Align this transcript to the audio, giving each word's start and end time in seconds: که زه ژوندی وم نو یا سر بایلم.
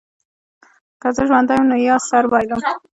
که 1.01 1.07
زه 1.15 1.23
ژوندی 1.29 1.55
وم 1.57 1.65
نو 1.69 1.77
یا 1.87 1.95
سر 2.09 2.23
بایلم. 2.31 2.59